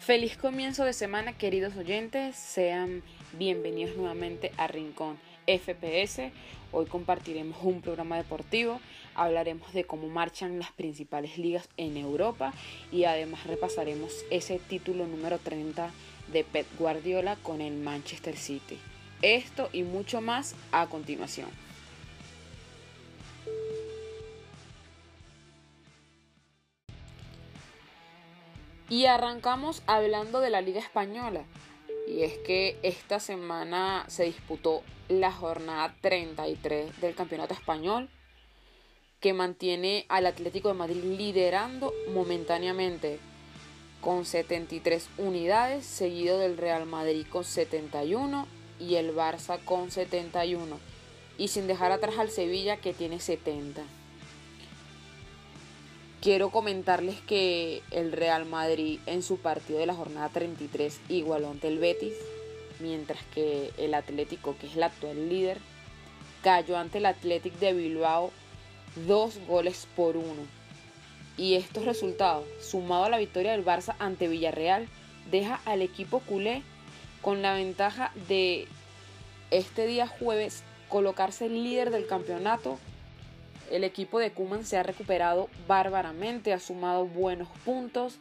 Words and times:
Feliz 0.00 0.38
comienzo 0.38 0.86
de 0.86 0.94
semana 0.94 1.34
queridos 1.34 1.76
oyentes, 1.76 2.34
sean 2.34 3.02
bienvenidos 3.34 3.96
nuevamente 3.96 4.50
a 4.56 4.66
Rincón 4.66 5.18
FPS. 5.46 6.32
Hoy 6.72 6.86
compartiremos 6.86 7.58
un 7.62 7.82
programa 7.82 8.16
deportivo, 8.16 8.80
hablaremos 9.14 9.74
de 9.74 9.84
cómo 9.84 10.08
marchan 10.08 10.58
las 10.58 10.72
principales 10.72 11.36
ligas 11.36 11.68
en 11.76 11.98
Europa 11.98 12.54
y 12.90 13.04
además 13.04 13.46
repasaremos 13.46 14.10
ese 14.30 14.58
título 14.58 15.06
número 15.06 15.38
30 15.38 15.90
de 16.32 16.44
Pep 16.44 16.66
Guardiola 16.78 17.36
con 17.36 17.60
el 17.60 17.74
Manchester 17.74 18.38
City. 18.38 18.78
Esto 19.20 19.68
y 19.70 19.82
mucho 19.82 20.22
más 20.22 20.54
a 20.72 20.86
continuación. 20.86 21.50
Y 28.90 29.06
arrancamos 29.06 29.84
hablando 29.86 30.40
de 30.40 30.50
la 30.50 30.60
Liga 30.60 30.80
Española. 30.80 31.44
Y 32.08 32.22
es 32.22 32.36
que 32.38 32.76
esta 32.82 33.20
semana 33.20 34.04
se 34.08 34.24
disputó 34.24 34.82
la 35.08 35.30
jornada 35.30 35.94
33 36.00 37.00
del 37.00 37.14
Campeonato 37.14 37.54
Español, 37.54 38.10
que 39.20 39.32
mantiene 39.32 40.06
al 40.08 40.26
Atlético 40.26 40.68
de 40.68 40.74
Madrid 40.74 41.04
liderando 41.04 41.94
momentáneamente 42.12 43.20
con 44.00 44.24
73 44.24 45.08
unidades, 45.18 45.86
seguido 45.86 46.38
del 46.38 46.56
Real 46.56 46.84
Madrid 46.84 47.26
con 47.30 47.44
71 47.44 48.48
y 48.80 48.96
el 48.96 49.14
Barça 49.14 49.64
con 49.64 49.92
71, 49.92 50.80
y 51.38 51.46
sin 51.46 51.68
dejar 51.68 51.92
atrás 51.92 52.18
al 52.18 52.30
Sevilla 52.30 52.78
que 52.78 52.92
tiene 52.92 53.20
70. 53.20 53.82
Quiero 56.20 56.50
comentarles 56.50 57.18
que 57.22 57.82
el 57.90 58.12
Real 58.12 58.44
Madrid 58.44 59.00
en 59.06 59.22
su 59.22 59.38
partido 59.38 59.78
de 59.78 59.86
la 59.86 59.94
jornada 59.94 60.28
33 60.28 61.00
igualó 61.08 61.50
ante 61.50 61.68
el 61.68 61.78
Betis, 61.78 62.12
mientras 62.78 63.24
que 63.34 63.70
el 63.78 63.94
Atlético, 63.94 64.54
que 64.60 64.66
es 64.66 64.76
el 64.76 64.82
actual 64.82 65.30
líder, 65.30 65.56
cayó 66.42 66.76
ante 66.76 66.98
el 66.98 67.06
Athletic 67.06 67.54
de 67.54 67.72
Bilbao 67.72 68.32
dos 69.06 69.38
goles 69.48 69.88
por 69.96 70.18
uno. 70.18 70.42
Y 71.38 71.54
estos 71.54 71.86
resultados, 71.86 72.44
sumado 72.60 73.04
a 73.04 73.08
la 73.08 73.16
victoria 73.16 73.52
del 73.52 73.64
Barça 73.64 73.94
ante 73.98 74.28
Villarreal, 74.28 74.88
deja 75.30 75.62
al 75.64 75.80
equipo 75.80 76.20
culé 76.20 76.62
con 77.22 77.40
la 77.40 77.54
ventaja 77.54 78.12
de 78.28 78.68
este 79.50 79.86
día 79.86 80.06
jueves 80.06 80.64
colocarse 80.90 81.48
líder 81.48 81.90
del 81.90 82.06
campeonato 82.06 82.78
el 83.70 83.84
equipo 83.84 84.18
de 84.18 84.32
Kuman 84.32 84.64
se 84.64 84.76
ha 84.76 84.82
recuperado 84.82 85.48
bárbaramente, 85.66 86.52
ha 86.52 86.60
sumado 86.60 87.06
buenos 87.06 87.48
puntos 87.64 88.18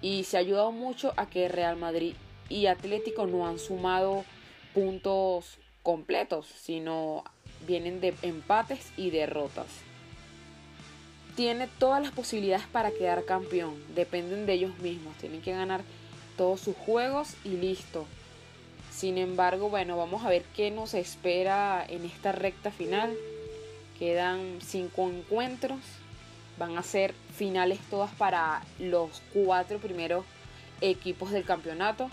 y 0.00 0.24
se 0.24 0.36
ha 0.36 0.40
ayudado 0.40 0.72
mucho 0.72 1.12
a 1.16 1.26
que 1.26 1.48
Real 1.48 1.76
Madrid 1.76 2.14
y 2.48 2.66
Atlético 2.66 3.26
no 3.26 3.46
han 3.46 3.58
sumado 3.58 4.24
puntos 4.72 5.58
completos, 5.82 6.46
sino 6.46 7.24
vienen 7.66 8.00
de 8.00 8.14
empates 8.22 8.92
y 8.96 9.10
derrotas. 9.10 9.66
Tiene 11.36 11.66
todas 11.78 12.00
las 12.00 12.12
posibilidades 12.12 12.66
para 12.66 12.92
quedar 12.92 13.24
campeón, 13.24 13.74
dependen 13.94 14.46
de 14.46 14.52
ellos 14.52 14.78
mismos, 14.78 15.16
tienen 15.16 15.42
que 15.42 15.52
ganar 15.52 15.82
todos 16.36 16.60
sus 16.60 16.76
juegos 16.76 17.34
y 17.44 17.50
listo. 17.56 18.06
Sin 18.90 19.18
embargo, 19.18 19.68
bueno, 19.70 19.96
vamos 19.96 20.24
a 20.24 20.28
ver 20.28 20.44
qué 20.54 20.70
nos 20.70 20.94
espera 20.94 21.84
en 21.88 22.04
esta 22.04 22.30
recta 22.30 22.70
final. 22.70 23.16
Quedan 23.98 24.58
cinco 24.60 25.08
encuentros. 25.08 25.80
Van 26.58 26.76
a 26.78 26.82
ser 26.82 27.14
finales 27.34 27.78
todas 27.90 28.12
para 28.12 28.62
los 28.78 29.22
cuatro 29.32 29.78
primeros 29.78 30.24
equipos 30.80 31.30
del 31.30 31.44
campeonato. 31.44 32.10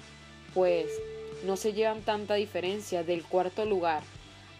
Pues 0.53 0.87
no 1.45 1.57
se 1.57 1.73
llevan 1.73 2.01
tanta 2.01 2.35
diferencia. 2.35 3.03
Del 3.03 3.23
cuarto 3.23 3.65
lugar 3.65 4.03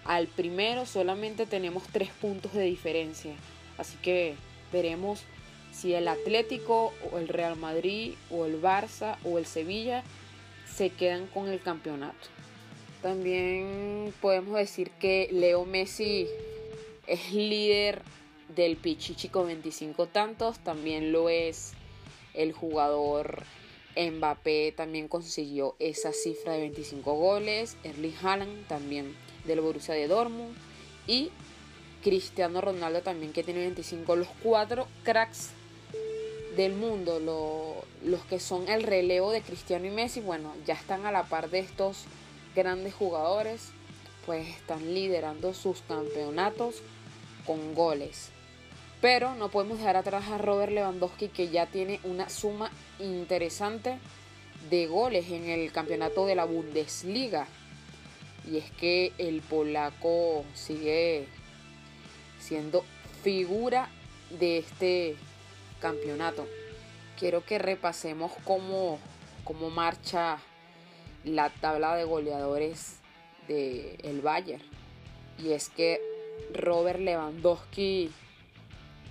al 0.06 0.28
primero 0.28 0.86
solamente 0.86 1.46
tenemos 1.46 1.84
tres 1.92 2.10
puntos 2.10 2.54
de 2.54 2.64
diferencia. 2.64 3.34
Así 3.78 3.98
que 4.02 4.36
veremos 4.72 5.24
si 5.72 5.94
el 5.94 6.08
Atlético 6.08 6.94
o 7.12 7.18
el 7.18 7.28
Real 7.28 7.56
Madrid 7.56 8.14
o 8.30 8.46
el 8.46 8.62
Barça 8.62 9.18
o 9.24 9.38
el 9.38 9.46
Sevilla 9.46 10.04
se 10.72 10.90
quedan 10.90 11.28
con 11.28 11.48
el 11.48 11.62
campeonato. 11.62 12.28
También 13.02 14.14
podemos 14.22 14.56
decir 14.58 14.92
que 14.92 15.30
Leo 15.32 15.66
Messi 15.66 16.28
es 17.08 17.32
líder 17.34 18.02
del 18.56 18.78
Pichichi 18.78 19.30
con 19.30 19.48
25 19.48 20.08
tantos, 20.08 20.60
también 20.60 21.12
lo 21.12 21.30
es 21.30 21.74
el 22.34 22.54
jugador 22.54 23.44
Mbappé, 23.96 24.74
también 24.76 25.08
consiguió 25.08 25.76
esa 25.80 26.14
cifra 26.14 26.54
de 26.54 26.60
25 26.60 27.14
goles, 27.14 27.78
Erling 27.84 28.16
Haaland 28.22 28.68
también 28.68 29.16
del 29.46 29.62
Borussia 29.62 29.94
de 29.94 30.08
Dortmund 30.08 30.56
y 31.08 31.30
Cristiano 32.04 32.62
Ronaldo 32.62 33.02
también 33.02 33.34
que 33.34 33.44
tiene 33.44 33.62
25, 33.62 34.16
los 34.16 34.28
cuatro 34.42 34.88
cracks 35.04 35.52
del 36.56 36.74
mundo, 36.74 37.20
los 38.04 38.22
que 38.26 38.40
son 38.40 38.68
el 38.68 38.84
relevo 38.84 39.32
de 39.32 39.42
Cristiano 39.42 39.86
y 39.86 39.92
Messi, 39.92 40.20
bueno, 40.20 40.54
ya 40.66 40.74
están 40.74 41.06
a 41.06 41.12
la 41.12 41.24
par 41.24 41.50
de 41.50 41.60
estos 41.60 42.04
grandes 42.56 42.94
jugadores, 42.94 43.72
pues 44.26 44.48
están 44.48 44.94
liderando 44.94 45.54
sus 45.54 45.82
campeonatos 45.82 46.82
con 47.46 47.74
goles. 47.74 48.30
Pero 49.02 49.34
no 49.36 49.50
podemos 49.50 49.80
dejar 49.80 49.98
atrás 49.98 50.30
a 50.30 50.38
Robert 50.38 50.72
Lewandowski 50.72 51.30
que 51.30 51.50
ya 51.50 51.66
tiene 51.66 52.00
una 52.04 52.30
suma 52.30 52.72
interesante 53.00 53.98
de 54.70 54.86
goles 54.86 55.30
en 55.32 55.50
el 55.50 55.72
campeonato 55.72 56.26
de 56.28 56.36
la 56.36 56.46
Bundesliga. 56.46 57.48
Y 58.50 58.58
es 58.58 58.72
que 58.72 59.12
el 59.18 59.42
polaco 59.42 60.46
sigue 60.54 61.28
siendo 62.40 62.84
figura 63.24 63.90
de 64.30 64.60
este 64.60 65.16
campeonato. 65.80 66.48
Quiero 67.20 67.44
que 67.44 67.60
repasemos 67.60 68.32
cómo, 68.44 69.00
cómo 69.44 69.70
marcha 69.70 70.40
la 71.24 71.50
tabla 71.50 71.96
de 71.96 72.04
goleadores 72.04 73.01
del 73.48 73.98
el 74.04 74.22
Bayern. 74.22 74.64
Y 75.38 75.52
es 75.52 75.70
que 75.70 76.02
Robert 76.54 77.00
Lewandowski 77.00 78.12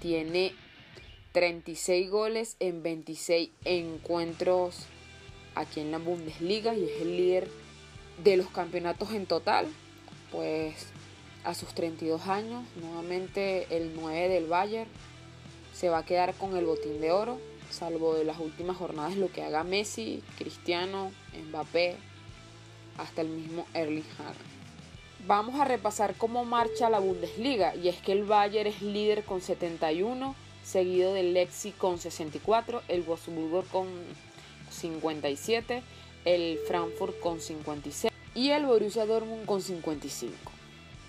tiene 0.01 0.53
36 1.33 2.11
goles 2.11 2.57
en 2.61 2.83
26 2.83 3.51
encuentros 3.65 4.87
aquí 5.55 5.81
en 5.81 5.93
la 5.93 5.99
Bundesliga 5.99 6.75
y 6.75 6.85
es 6.85 7.03
el 7.03 7.17
líder 7.17 7.49
de 8.23 8.37
los 8.37 8.49
campeonatos 8.49 9.13
en 9.13 9.27
total. 9.27 9.67
Pues 10.33 10.75
a 11.45 11.55
sus 11.55 11.75
32 11.75 12.27
años, 12.27 12.65
nuevamente 12.81 13.67
el 13.71 13.93
9 13.95 14.29
del 14.29 14.47
Bayern 14.47 14.91
se 15.73 15.89
va 15.89 15.99
a 15.99 16.05
quedar 16.05 16.35
con 16.35 16.57
el 16.57 16.67
botín 16.67 17.01
de 17.01 17.11
oro, 17.11 17.39
salvo 17.71 18.15
de 18.15 18.25
las 18.25 18.39
últimas 18.39 18.77
jornadas 18.77 19.17
lo 19.17 19.31
que 19.33 19.43
haga 19.43 19.65
Messi, 19.65 20.23
Cristiano, 20.37 21.11
Mbappé, 21.49 21.97
hasta 23.01 23.23
el 23.23 23.29
mismo 23.29 23.67
Erling 23.75 24.05
Haaland. 24.19 24.61
Vamos 25.27 25.61
a 25.61 25.65
repasar 25.65 26.15
cómo 26.17 26.45
marcha 26.45 26.89
la 26.89 26.99
Bundesliga 26.99 27.75
y 27.75 27.89
es 27.89 27.97
que 27.97 28.13
el 28.13 28.25
Bayern 28.25 28.69
es 28.69 28.81
líder 28.81 29.25
con 29.25 29.41
71, 29.41 30.35
seguido 30.63 31.13
del 31.13 31.35
Lexi 31.35 31.73
con 31.73 31.99
64, 31.99 32.83
el 32.89 33.03
Wolfsburgo 33.03 33.65
con 33.71 33.87
57, 34.71 35.83
el 36.25 36.59
Frankfurt 36.67 37.19
con 37.21 37.41
56 37.41 38.13
y 38.35 38.51
el 38.51 38.67
Borussia 38.67 39.07
Dortmund 39.07 39.45
con 39.45 39.61
55. 39.61 40.35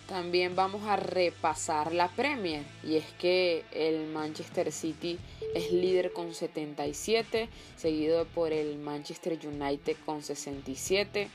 También 0.07 0.57
vamos 0.57 0.84
a 0.84 0.97
repasar 0.97 1.94
la 1.94 2.09
Premier 2.09 2.63
y 2.84 2.97
es 2.97 3.06
que 3.18 3.63
el 3.72 4.07
Manchester 4.07 4.72
City 4.74 5.18
es 5.56 5.72
líder 5.72 6.12
con 6.12 6.34
77, 6.34 7.47
seguido 7.78 8.25
por 8.25 8.51
el 8.51 8.78
Manchester 8.78 9.39
United 9.42 9.95
con 10.06 10.21
67, 10.21 11.30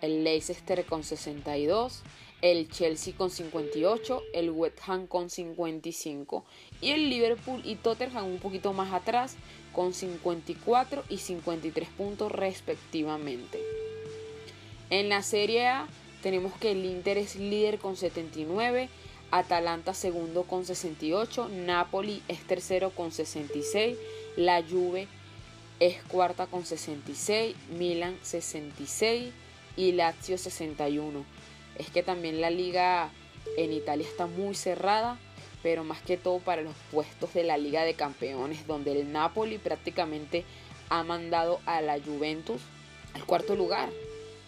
el 0.00 0.24
Leicester 0.24 0.84
con 0.84 1.04
62, 1.04 2.02
el 2.42 2.68
Chelsea 2.68 3.14
con 3.16 3.30
58, 3.30 4.22
el 4.32 4.50
West 4.50 4.78
Ham 4.86 5.06
con 5.06 5.30
55 5.30 6.44
y 6.80 6.90
el 6.90 7.10
Liverpool 7.10 7.60
y 7.64 7.76
Tottenham 7.76 8.26
un 8.26 8.38
poquito 8.38 8.72
más 8.72 8.92
atrás 8.92 9.36
con 9.72 9.92
54 9.92 11.04
y 11.08 11.18
53 11.18 11.88
puntos 11.90 12.32
respectivamente. 12.32 13.60
En 14.88 15.08
la 15.08 15.22
Serie 15.22 15.66
A 15.68 15.86
tenemos 16.22 16.52
que 16.54 16.72
el 16.72 16.84
Inter 16.84 17.18
es 17.18 17.36
líder 17.36 17.78
con 17.78 17.96
79, 17.96 18.88
Atalanta 19.30 19.94
segundo 19.94 20.42
con 20.42 20.64
68, 20.64 21.48
Napoli 21.48 22.22
es 22.28 22.40
tercero 22.46 22.90
con 22.90 23.12
66, 23.12 23.96
la 24.36 24.62
Juve 24.62 25.06
es 25.78 26.02
cuarta 26.04 26.46
con 26.46 26.66
66, 26.66 27.54
Milan 27.78 28.16
66, 28.22 29.32
y 29.76 29.92
Lazio 29.92 30.38
61. 30.38 31.24
Es 31.78 31.90
que 31.90 32.02
también 32.02 32.40
la 32.40 32.50
liga 32.50 33.10
en 33.56 33.72
Italia 33.72 34.06
está 34.06 34.26
muy 34.26 34.54
cerrada, 34.54 35.18
pero 35.62 35.84
más 35.84 36.00
que 36.02 36.16
todo 36.16 36.38
para 36.38 36.62
los 36.62 36.74
puestos 36.90 37.34
de 37.34 37.44
la 37.44 37.58
Liga 37.58 37.84
de 37.84 37.94
Campeones, 37.94 38.66
donde 38.66 38.92
el 38.92 39.12
Napoli 39.12 39.58
prácticamente 39.58 40.44
ha 40.88 41.02
mandado 41.02 41.60
a 41.66 41.80
la 41.80 41.98
Juventus 42.00 42.60
al 43.14 43.24
cuarto 43.24 43.56
lugar. 43.56 43.90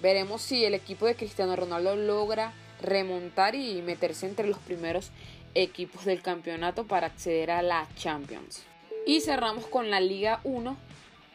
Veremos 0.01 0.43
si 0.43 0.65
el 0.65 0.75
equipo 0.75 1.07
de 1.07 1.15
Cristiano 1.15 1.55
Ronaldo 1.55 1.97
logra 1.97 2.53
remontar 2.81 3.55
y 3.55 3.81
meterse 3.83 4.27
entre 4.27 4.49
los 4.49 4.59
primeros 4.59 5.11
equipos 5.55 6.05
del 6.05 6.23
campeonato 6.23 6.87
para 6.87 7.07
acceder 7.07 7.51
a 7.51 7.63
la 7.63 7.89
Champions. 7.97 8.65
Y 9.07 9.21
cerramos 9.21 9.67
con 9.67 9.91
la 9.91 10.01
Liga 10.01 10.41
1 10.45 10.77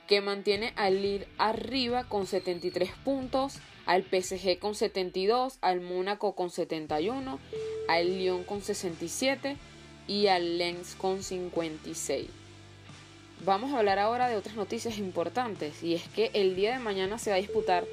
que 0.07 0.21
mantiene 0.21 0.73
al 0.75 1.01
Lille 1.01 1.27
arriba 1.37 2.05
con 2.05 2.27
73 2.27 2.91
puntos, 3.03 3.59
al 3.87 4.03
PSG 4.03 4.59
con 4.59 4.75
72, 4.75 5.57
al 5.61 5.81
Mónaco 5.81 6.35
con 6.35 6.51
71, 6.51 7.39
al 7.87 8.17
Lyon 8.17 8.43
con 8.43 8.61
67 8.61 9.55
y 10.07 10.27
al 10.27 10.57
Lens 10.57 10.95
con 10.95 11.23
56. 11.23 12.27
Vamos 13.45 13.71
a 13.71 13.79
hablar 13.79 13.97
ahora 13.97 14.27
de 14.27 14.35
otras 14.35 14.55
noticias 14.55 14.97
importantes 14.97 15.83
y 15.83 15.93
es 15.93 16.03
que 16.09 16.31
el 16.33 16.55
día 16.55 16.73
de 16.73 16.79
mañana 16.79 17.17
se 17.17 17.29
va 17.29 17.37
a 17.37 17.39
disputar 17.39 17.85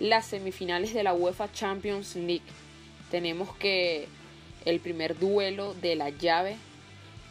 las 0.00 0.26
semifinales 0.26 0.92
de 0.92 1.02
la 1.02 1.14
UEFA 1.14 1.50
Champions 1.50 2.14
League. 2.14 2.42
Tenemos 3.10 3.56
que 3.56 4.06
el 4.66 4.80
primer 4.80 5.18
duelo 5.18 5.72
de 5.74 5.96
la 5.96 6.10
llave 6.10 6.56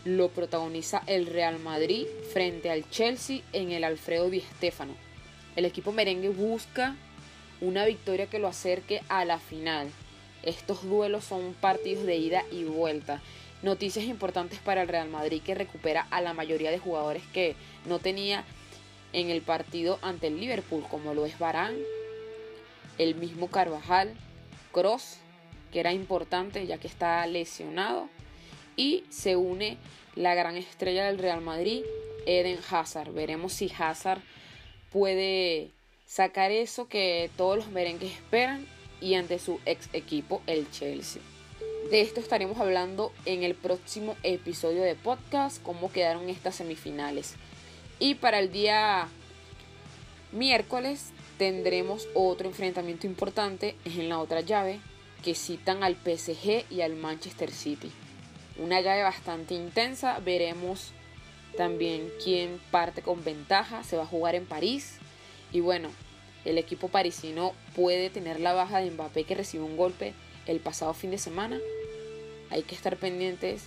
lo 0.06 0.30
protagoniza 0.30 1.04
el 1.06 1.28
Real 1.28 1.60
Madrid 1.60 2.08
frente 2.34 2.72
al 2.72 2.90
Chelsea 2.90 3.42
en 3.54 3.72
el 3.72 3.84
Alfredo 3.84 4.30
Di 4.30 4.42
Stéfano. 4.42 4.96
El 5.56 5.66
equipo 5.66 5.92
merengue 5.92 6.30
busca 6.30 6.96
una 7.62 7.86
victoria 7.86 8.28
que 8.28 8.40
lo 8.40 8.48
acerque 8.48 9.02
a 9.10 9.26
la 9.26 9.40
final. 9.40 9.90
Estos 10.44 10.84
duelos 10.84 11.24
son 11.24 11.54
partidos 11.54 12.06
de 12.06 12.16
ida 12.18 12.44
y 12.52 12.64
vuelta. 12.64 13.22
Noticias 13.64 14.06
importantes 14.06 14.60
para 14.60 14.84
el 14.84 14.88
Real 14.88 15.10
Madrid 15.10 15.42
que 15.44 15.56
recupera 15.56 16.08
a 16.12 16.22
la 16.22 16.34
mayoría 16.34 16.72
de 16.72 16.80
jugadores 16.80 17.24
que 17.34 17.56
no 17.86 18.00
tenía 18.00 18.44
en 19.14 19.30
el 19.30 19.42
partido 19.42 20.00
ante 20.02 20.28
el 20.28 20.40
Liverpool, 20.40 20.84
como 20.90 21.14
lo 21.14 21.26
es 21.26 21.40
Barán, 21.40 21.76
el 22.98 23.16
mismo 23.16 23.48
Carvajal, 23.48 24.14
Cross, 24.72 25.18
que 25.72 25.80
era 25.80 25.94
importante 25.94 26.66
ya 26.68 26.78
que 26.78 26.88
está 26.88 27.26
lesionado, 27.26 28.10
y 28.76 29.04
se 29.10 29.36
une 29.36 29.78
la 30.16 30.36
gran 30.36 30.56
estrella 30.56 31.06
del 31.06 31.18
Real 31.18 31.42
Madrid, 31.42 31.84
Eden 32.26 32.60
Hazard. 32.70 33.12
Veremos 33.12 33.54
si 33.54 33.72
Hazard 33.78 34.22
puede 34.92 35.72
sacar 36.08 36.50
eso 36.50 36.88
que 36.88 37.30
todos 37.38 37.58
los 37.58 37.68
merengues 37.70 38.12
esperan 38.12 38.66
y 39.00 39.14
ante 39.14 39.38
su 39.38 39.60
ex 39.68 39.90
equipo, 39.94 40.42
el 40.48 40.70
Chelsea. 40.72 41.22
De 41.92 42.02
esto 42.02 42.20
estaremos 42.20 42.58
hablando 42.58 43.14
en 43.26 43.44
el 43.44 43.54
próximo 43.54 44.16
episodio 44.24 44.82
de 44.82 44.96
podcast, 44.96 45.62
cómo 45.62 45.92
quedaron 45.92 46.28
estas 46.30 46.56
semifinales. 46.56 47.36
Y 48.00 48.16
para 48.16 48.40
el 48.40 48.52
día 48.52 49.08
miércoles 50.32 51.12
tendremos 51.38 52.08
otro 52.16 52.48
enfrentamiento 52.48 53.06
importante 53.06 53.76
en 53.86 54.10
la 54.10 54.18
otra 54.18 54.42
llave 54.42 54.80
que 55.24 55.36
citan 55.36 55.84
al 55.84 55.96
PSG 55.96 56.66
y 56.72 56.82
al 56.82 56.96
Manchester 56.96 57.52
City 57.52 57.92
una 58.60 58.82
llave 58.82 59.04
bastante 59.04 59.54
intensa. 59.54 60.20
Veremos 60.20 60.92
también 61.56 62.10
quién 62.24 62.60
parte 62.72 63.02
con 63.02 63.24
ventaja. 63.24 63.84
Se 63.84 63.98
va 63.98 64.04
a 64.04 64.08
jugar 64.08 64.36
en 64.36 64.46
París. 64.46 64.98
Y 65.58 65.60
bueno, 65.60 65.90
el 66.46 66.60
equipo 66.60 66.88
parisino 66.88 67.56
puede 67.76 68.12
tener 68.12 68.40
la 68.40 68.54
baja 68.54 68.78
de 68.78 68.92
Mbappé 68.92 69.24
que 69.24 69.34
recibió 69.34 69.66
un 69.66 69.76
golpe 69.76 70.14
el 70.46 70.60
pasado 70.60 70.94
fin 70.94 71.10
de 71.10 71.18
semana. 71.18 71.60
Hay 72.52 72.62
que 72.62 72.76
estar 72.76 72.96
pendientes 72.98 73.64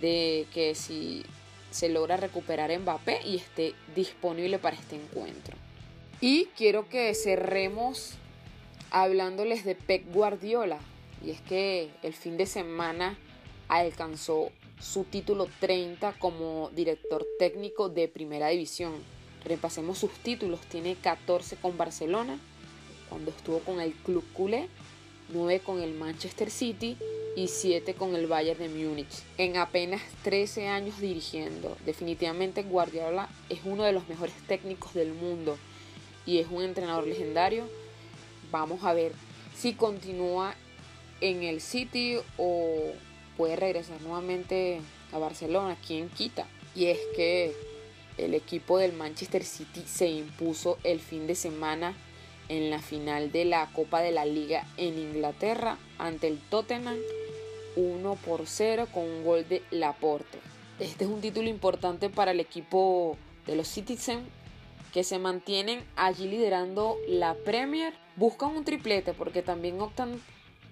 de 0.00 0.46
que 0.54 0.76
si 0.76 1.24
se 1.72 1.88
logra 1.88 2.16
recuperar 2.16 2.70
Mbappé 2.78 3.22
y 3.26 3.34
esté 3.34 3.74
disponible 3.96 4.60
para 4.60 4.76
este 4.76 4.94
encuentro. 4.94 5.56
Y 6.20 6.44
quiero 6.56 6.88
que 6.88 7.12
cerremos 7.16 8.12
hablándoles 8.92 9.64
de 9.64 9.74
Pep 9.74 10.04
Guardiola. 10.14 10.78
Y 11.20 11.32
es 11.32 11.40
que 11.40 11.90
el 12.04 12.12
fin 12.12 12.36
de 12.36 12.46
semana 12.46 13.18
alcanzó 13.66 14.52
su 14.80 15.02
título 15.02 15.48
30 15.58 16.12
como 16.20 16.70
director 16.76 17.26
técnico 17.40 17.88
de 17.88 18.06
Primera 18.06 18.50
División. 18.50 19.17
Repasemos 19.44 19.98
sus 19.98 20.12
títulos, 20.12 20.60
tiene 20.62 20.96
14 20.96 21.56
con 21.56 21.76
Barcelona, 21.76 22.38
cuando 23.08 23.30
estuvo 23.30 23.60
con 23.60 23.80
el 23.80 23.92
Club 23.92 24.24
Culé, 24.32 24.68
9 25.30 25.60
con 25.60 25.80
el 25.80 25.94
Manchester 25.94 26.50
City 26.50 26.96
y 27.36 27.48
7 27.48 27.94
con 27.94 28.14
el 28.14 28.26
Bayern 28.26 28.58
de 28.58 28.68
Múnich. 28.68 29.22
En 29.36 29.56
apenas 29.56 30.02
13 30.24 30.68
años 30.68 31.00
dirigiendo, 31.00 31.76
definitivamente 31.86 32.62
Guardiola 32.62 33.28
es 33.48 33.60
uno 33.64 33.84
de 33.84 33.92
los 33.92 34.08
mejores 34.08 34.34
técnicos 34.46 34.94
del 34.94 35.12
mundo 35.12 35.56
y 36.26 36.38
es 36.38 36.48
un 36.50 36.62
entrenador 36.62 37.06
legendario. 37.06 37.68
Vamos 38.50 38.84
a 38.84 38.92
ver 38.92 39.12
si 39.56 39.74
continúa 39.74 40.54
en 41.20 41.42
el 41.42 41.60
City 41.60 42.16
o 42.36 42.92
puede 43.36 43.56
regresar 43.56 44.00
nuevamente 44.02 44.80
a 45.12 45.18
Barcelona, 45.18 45.76
quien 45.86 46.08
quita? 46.08 46.46
Y 46.74 46.86
es 46.86 46.98
que 47.16 47.54
el 48.18 48.34
equipo 48.34 48.78
del 48.78 48.92
Manchester 48.92 49.44
City 49.44 49.82
se 49.86 50.08
impuso 50.08 50.78
el 50.84 51.00
fin 51.00 51.26
de 51.26 51.34
semana 51.34 51.96
en 52.48 52.70
la 52.70 52.80
final 52.80 53.30
de 53.32 53.44
la 53.44 53.66
Copa 53.72 54.00
de 54.00 54.10
la 54.10 54.24
Liga 54.24 54.66
en 54.76 54.98
Inglaterra 54.98 55.78
ante 55.98 56.28
el 56.28 56.38
Tottenham 56.38 56.98
1 57.76 58.14
por 58.16 58.46
0 58.46 58.88
con 58.92 59.04
un 59.04 59.24
gol 59.24 59.48
de 59.48 59.62
Laporte. 59.70 60.38
Este 60.78 61.04
es 61.04 61.10
un 61.10 61.20
título 61.20 61.48
importante 61.48 62.10
para 62.10 62.32
el 62.32 62.40
equipo 62.40 63.16
de 63.46 63.56
los 63.56 63.68
Citizens 63.68 64.24
que 64.92 65.04
se 65.04 65.18
mantienen 65.18 65.84
allí 65.96 66.28
liderando 66.28 66.96
la 67.06 67.34
Premier. 67.34 67.92
Buscan 68.16 68.56
un 68.56 68.64
triplete 68.64 69.12
porque 69.12 69.42
también 69.42 69.80
optan 69.80 70.20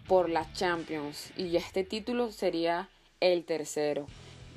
por 0.08 0.30
la 0.30 0.50
Champions 0.52 1.32
y 1.36 1.56
este 1.56 1.84
título 1.84 2.32
sería 2.32 2.88
el 3.20 3.44
tercero. 3.44 4.06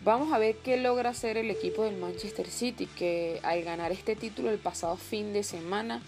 Vamos 0.06 0.32
a 0.32 0.38
ver 0.38 0.56
qué 0.56 0.78
logra 0.78 1.10
hacer 1.10 1.36
el 1.36 1.52
equipo 1.52 1.84
del 1.84 1.98
Manchester 1.98 2.48
City 2.48 2.86
que 2.86 3.42
al 3.44 3.64
ganar 3.64 3.92
este 3.92 4.16
título 4.16 4.50
el 4.50 4.58
pasado 4.58 4.96
fin 4.96 5.34
de 5.34 5.44
semana 5.44 6.02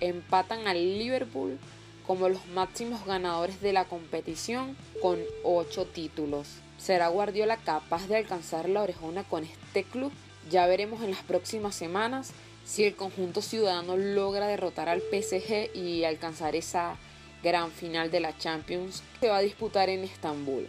empatan 0.00 0.66
al 0.66 0.98
Liverpool 0.98 1.58
como 2.06 2.30
los 2.30 2.46
máximos 2.46 3.04
ganadores 3.04 3.60
de 3.60 3.74
la 3.74 3.84
competición 3.84 4.74
con 5.02 5.18
8 5.42 5.84
títulos. 5.92 6.48
¿Será 6.78 7.08
Guardiola 7.08 7.58
capaz 7.58 8.08
de 8.08 8.16
alcanzar 8.16 8.66
la 8.66 8.82
orejona 8.82 9.24
con 9.24 9.44
este 9.44 9.84
club? 9.84 10.10
Ya 10.50 10.66
veremos 10.66 11.02
en 11.02 11.10
las 11.10 11.22
próximas 11.22 11.74
semanas 11.74 12.32
si 12.64 12.84
el 12.84 12.96
conjunto 12.96 13.42
ciudadano 13.42 13.98
logra 13.98 14.46
derrotar 14.46 14.88
al 14.88 15.02
PSG 15.02 15.76
y 15.76 16.04
alcanzar 16.04 16.56
esa 16.56 16.96
gran 17.42 17.70
final 17.70 18.10
de 18.10 18.20
la 18.20 18.36
Champions 18.38 19.02
se 19.20 19.28
va 19.28 19.36
a 19.36 19.42
disputar 19.42 19.90
en 19.90 20.02
Estambul. 20.02 20.66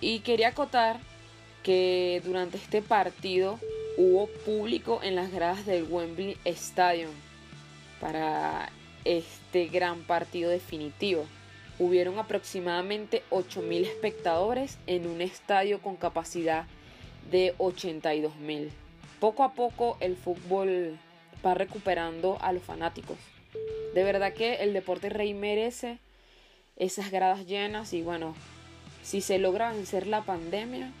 Y 0.00 0.20
quería 0.20 0.48
acotar 0.48 0.98
que 1.62 2.22
durante 2.24 2.56
este 2.56 2.82
partido 2.82 3.58
hubo 3.96 4.28
público 4.44 5.00
en 5.02 5.16
las 5.16 5.32
gradas 5.32 5.66
del 5.66 5.84
Wembley 5.84 6.36
Stadium 6.44 7.10
para 8.00 8.70
este 9.04 9.66
gran 9.66 10.02
partido 10.02 10.50
definitivo. 10.50 11.26
Hubieron 11.78 12.18
aproximadamente 12.18 13.22
8.000 13.30 13.82
espectadores 13.82 14.78
en 14.86 15.06
un 15.06 15.20
estadio 15.20 15.80
con 15.80 15.96
capacidad 15.96 16.66
de 17.30 17.54
82.000. 17.58 18.70
Poco 19.20 19.42
a 19.42 19.52
poco 19.52 19.96
el 20.00 20.16
fútbol 20.16 20.98
va 21.44 21.54
recuperando 21.54 22.38
a 22.40 22.52
los 22.52 22.62
fanáticos. 22.62 23.18
De 23.94 24.04
verdad 24.04 24.32
que 24.32 24.56
el 24.56 24.72
deporte 24.72 25.08
rey 25.08 25.34
merece 25.34 25.98
esas 26.76 27.10
gradas 27.10 27.46
llenas 27.46 27.92
y 27.92 28.02
bueno, 28.02 28.34
si 29.02 29.20
se 29.20 29.38
logra 29.38 29.72
vencer 29.72 30.06
la 30.06 30.22
pandemia, 30.22 30.92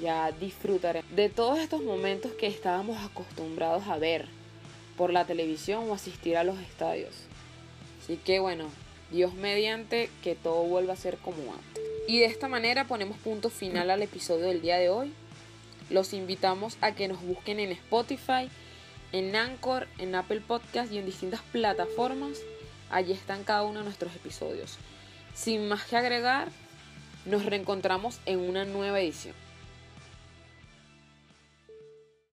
ya 0.00 0.32
disfrutaré 0.32 1.02
de 1.14 1.28
todos 1.28 1.58
estos 1.58 1.82
momentos 1.82 2.32
que 2.32 2.46
estábamos 2.46 3.02
acostumbrados 3.04 3.86
a 3.88 3.98
ver 3.98 4.26
por 4.96 5.12
la 5.12 5.24
televisión 5.24 5.88
o 5.88 5.94
asistir 5.94 6.36
a 6.36 6.44
los 6.44 6.58
estadios. 6.60 7.14
Así 8.02 8.16
que 8.16 8.40
bueno, 8.40 8.68
Dios 9.10 9.34
mediante 9.34 10.10
que 10.22 10.34
todo 10.34 10.62
vuelva 10.64 10.94
a 10.94 10.96
ser 10.96 11.18
como 11.18 11.52
antes. 11.52 11.82
Y 12.08 12.20
de 12.20 12.26
esta 12.26 12.48
manera 12.48 12.86
ponemos 12.86 13.18
punto 13.18 13.50
final 13.50 13.90
al 13.90 14.02
episodio 14.02 14.46
del 14.46 14.62
día 14.62 14.78
de 14.78 14.90
hoy. 14.90 15.12
Los 15.90 16.12
invitamos 16.12 16.76
a 16.80 16.92
que 16.92 17.08
nos 17.08 17.22
busquen 17.22 17.60
en 17.60 17.72
Spotify, 17.72 18.48
en 19.12 19.36
Anchor, 19.36 19.86
en 19.98 20.14
Apple 20.14 20.40
Podcast 20.40 20.92
y 20.92 20.98
en 20.98 21.06
distintas 21.06 21.40
plataformas. 21.52 22.38
Allí 22.90 23.12
están 23.12 23.44
cada 23.44 23.64
uno 23.64 23.80
de 23.80 23.84
nuestros 23.84 24.14
episodios. 24.14 24.78
Sin 25.34 25.68
más 25.68 25.84
que 25.84 25.96
agregar, 25.96 26.48
nos 27.24 27.44
reencontramos 27.44 28.20
en 28.26 28.40
una 28.40 28.64
nueva 28.64 29.00
edición. 29.00 29.45